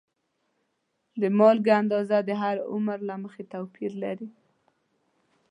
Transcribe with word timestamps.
د 1.21 1.23
مالګې 1.37 1.73
اندازه 1.81 2.17
د 2.27 2.29
هر 2.41 2.55
عمر 2.71 2.97
له 3.09 3.15
مخې 3.23 3.43
توپیر 3.53 3.91
لري. 4.03 4.27